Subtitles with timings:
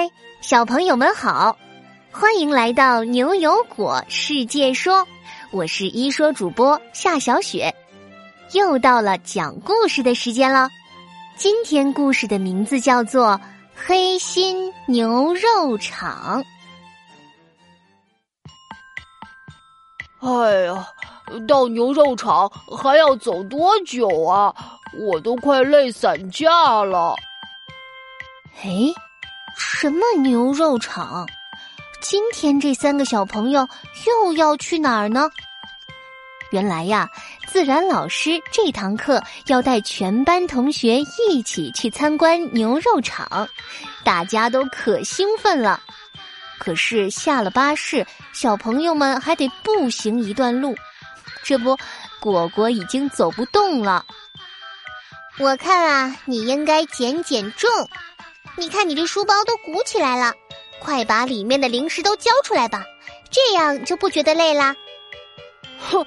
[0.00, 0.10] 嗨，
[0.40, 1.54] 小朋友们好，
[2.10, 5.06] 欢迎来到牛油果世界说，
[5.50, 7.74] 我是一说主播夏小雪，
[8.54, 10.70] 又到了讲故事的时间了。
[11.36, 13.32] 今天故事的名字叫做
[13.74, 16.42] 《黑心牛肉厂》。
[20.26, 20.88] 哎呀，
[21.46, 24.54] 到牛肉厂还要走多久啊？
[24.98, 27.14] 我都快累散架了。
[28.62, 28.70] 哎。
[29.56, 31.26] 什么牛肉厂？
[32.00, 33.68] 今天这三个小朋友
[34.06, 35.30] 又要去哪儿呢？
[36.50, 37.08] 原来呀，
[37.46, 43.48] 自然老师这堂课要带全班同学一起去参观牛肉厂，
[44.02, 45.80] 大家都可兴奋了。
[46.58, 50.74] 可是下了巴士，小朋友们还得步行一段路，
[51.44, 51.76] 这不，
[52.20, 54.04] 果果已经走不动了。
[55.38, 57.70] 我看啊，你应该减减重。
[58.56, 60.34] 你看，你这书包都鼓起来了，
[60.80, 62.84] 快把里面的零食都交出来吧，
[63.30, 64.76] 这样就不觉得累啦。
[65.78, 66.04] 哼，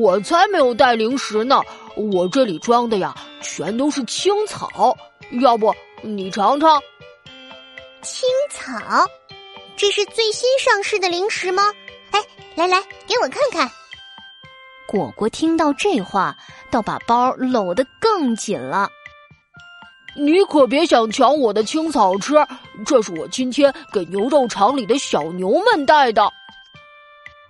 [0.00, 1.62] 我才没有带零食呢，
[1.94, 4.96] 我这里装的呀全都是青草，
[5.40, 5.72] 要不
[6.02, 6.82] 你尝尝？
[8.02, 9.06] 青草，
[9.76, 11.72] 这是最新上市的零食吗？
[12.10, 12.20] 哎，
[12.56, 13.70] 来来，给我看看。
[14.88, 16.36] 果果听到这话，
[16.70, 18.88] 倒把包搂得更紧了。
[20.14, 22.34] 你可别想抢我的青草吃，
[22.84, 26.30] 这是我今天给牛肉厂里的小牛们带的。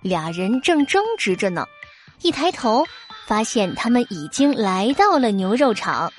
[0.01, 1.65] 俩人正争执着呢，
[2.21, 2.85] 一抬头
[3.25, 6.11] 发现他们已经来到了牛肉厂。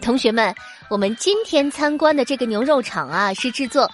[0.00, 0.54] 同学们，
[0.90, 3.88] 我们今天参观的这个牛肉厂啊，是制作……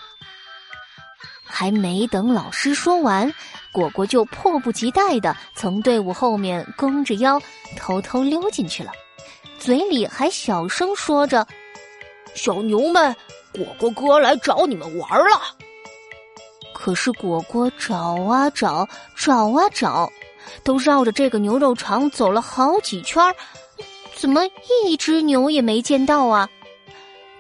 [1.45, 3.33] 还没等老师说完，
[3.73, 7.41] 果果就迫不及待的从队伍后面弓着腰，
[7.77, 8.91] 偷偷溜进去了。
[9.59, 11.47] 嘴里还小声说着
[12.35, 13.15] ：“小牛们，
[13.53, 15.41] 果果哥来找你们玩了。”
[16.73, 20.11] 可是果果找啊找，找啊找，
[20.63, 23.21] 都绕着这个牛肉厂走了好几圈，
[24.15, 24.43] 怎么
[24.85, 26.49] 一只牛也没见到啊？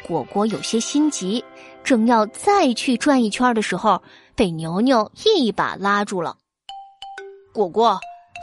[0.07, 1.43] 果果有些心急，
[1.85, 4.03] 正要再去转一圈的时候，
[4.35, 6.37] 被牛牛一把拉住了。
[7.55, 7.99] 果果，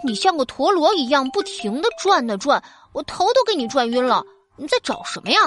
[0.05, 2.63] 你像个陀螺一样不停的转啊转。
[2.95, 4.23] 我头都给你转晕了，
[4.55, 5.37] 你在找什么呀，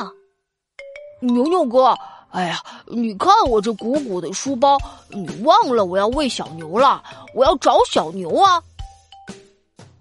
[1.22, 1.96] 牛牛哥？
[2.30, 4.76] 哎呀，你看我这鼓鼓的书包，
[5.08, 7.02] 你忘了我要喂小牛了？
[7.34, 8.62] 我要找小牛啊！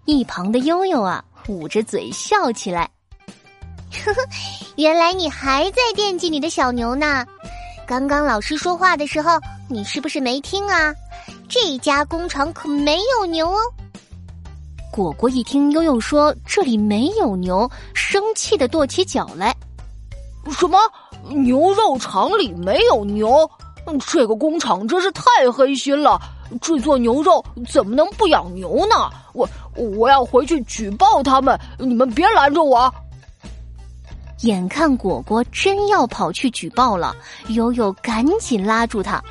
[0.04, 2.92] 一旁的悠悠啊，捂着嘴笑起来。
[4.04, 4.22] 呵呵，
[4.76, 7.26] 原来你还在惦记你的小牛呢。
[7.88, 10.94] 刚刚老师说话的时候，你是不是没听啊？
[11.48, 13.60] 这家工厂可没有牛哦。
[14.92, 19.56] 果果一听悠悠说这里没有牛，生气的跺起脚来。
[20.52, 20.80] 什么？
[21.30, 23.50] 牛肉厂里没有牛？
[24.06, 26.20] 这个工厂真是太黑心了！
[26.62, 29.10] 制作牛肉怎么能不养牛呢？
[29.34, 31.60] 我我要回去举报他们！
[31.78, 32.94] 你们别拦着我！
[34.42, 37.16] 眼看果果真要跑去举报了，
[37.50, 39.24] 悠悠赶紧拉住他。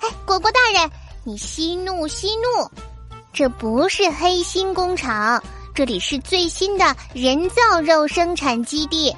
[0.00, 0.90] 哎，果果大人，
[1.24, 2.70] 你息怒息怒。
[3.36, 9.14] 这不是黑心工厂，这里是最新的人造肉生产基地。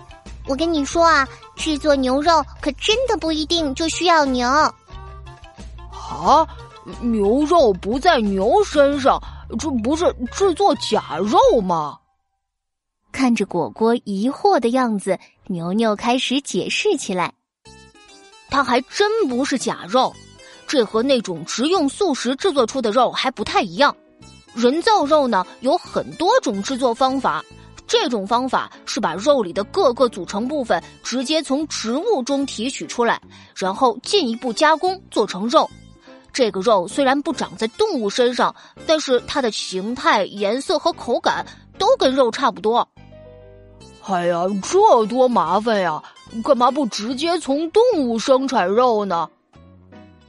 [0.49, 1.25] 我跟你说啊，
[1.55, 4.49] 制作牛肉可真的不一定就需要牛。
[4.49, 4.75] 啊，
[7.01, 9.23] 牛肉不在牛身上，
[9.57, 11.97] 这不是制作假肉吗？
[13.13, 17.33] 看着果果疑惑的样子，牛牛开始解释起来。
[18.51, 20.13] 它还真不是假肉，
[20.67, 23.95] 这和那种食用素食制作出的肉还不太一样。
[24.55, 27.45] 人造肉呢有很多种制作方法，
[27.87, 33.21] 这种方法是把肉里的各个组成部分直接从植物中提取出来，
[33.55, 35.69] 然后进一步加工做成肉。
[36.33, 38.55] 这个肉虽然不长在动物身上，
[38.87, 41.45] 但是它的形态、颜色和口感
[41.79, 42.87] 都跟肉差不多。
[44.05, 46.03] 哎呀，这多麻烦呀！
[46.45, 49.29] 干嘛不直接从动物生产肉呢？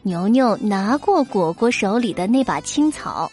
[0.02, 3.30] 牛牛拿过果果手里的那把青草。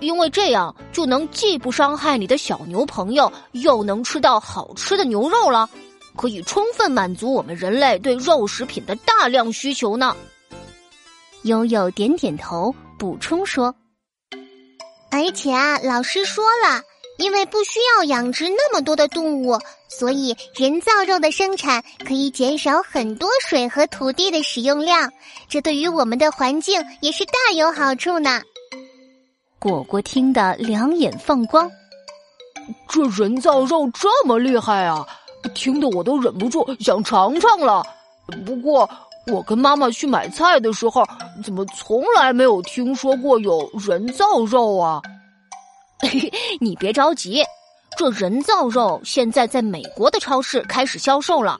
[0.00, 5.68] 因为这样就能既不伤害你的小牛朋友，又能吃到好吃的牛肉了，
[6.16, 10.16] 可以充分满足我们人类对肉食品的大量需求呢。
[11.42, 13.74] 悠悠点点头，补充说
[15.10, 16.82] ：“而且啊，老师说了，
[17.16, 19.58] 因为不需要养殖那么多的动物，
[19.88, 25.10] 所以人造肉的生产可以减少很多水和土地的使用量，
[25.48, 28.42] 这对于我们的环境也是大有好处呢。”
[29.60, 31.68] 果果听得两眼放光，
[32.88, 35.04] 这人造肉这么厉害啊！
[35.54, 37.84] 听得我都忍不住想尝尝了。
[38.46, 38.88] 不过
[39.26, 41.04] 我跟妈妈去买菜的时候，
[41.42, 45.02] 怎么从来没有听说过有人造肉啊？
[46.60, 47.42] 你别着急，
[47.96, 51.58] 这人造肉现在在美国的超市开始销售了。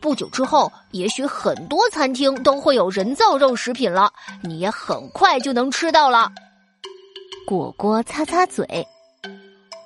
[0.00, 4.12] 不久之后，也许很多餐厅都会有人造肉食品了，
[4.42, 6.28] 你也很快就能吃到了。
[7.46, 8.66] 果果擦擦嘴，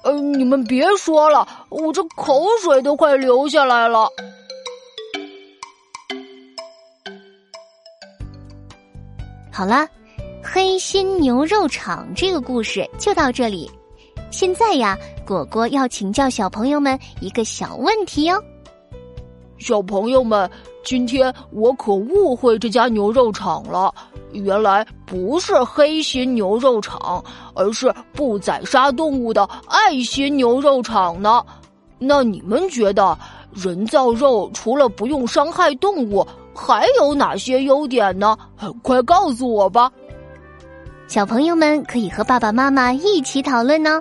[0.02, 4.08] 呃，你们别说了，我这口水都快流下来了。
[9.52, 9.86] 好啦，
[10.42, 13.70] 黑心牛肉厂这个故事就到这里。
[14.30, 14.96] 现在呀，
[15.26, 18.42] 果果要请教小朋友们一个小问题哟。
[19.58, 20.50] 小朋友们，
[20.82, 23.94] 今天我可误会这家牛肉厂了。
[24.32, 27.22] 原来不是黑心牛肉厂，
[27.54, 31.44] 而是不宰杀动物的爱心牛肉厂呢。
[31.98, 33.18] 那你们觉得
[33.52, 38.36] 人造肉除了不用伤害动物，还有哪些优点呢？
[38.56, 39.90] 很快告诉我吧！
[41.08, 44.00] 小朋友们可以和爸爸妈妈一起讨论呢。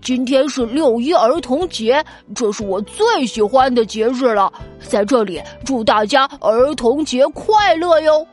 [0.00, 2.04] 今天是六一儿童节，
[2.34, 4.50] 这是我最喜欢的节日了。
[4.80, 8.26] 在这里，祝大家儿童节快乐哟！